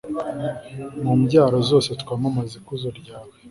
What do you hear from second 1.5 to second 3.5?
zose twamamaze ikuzo ryawe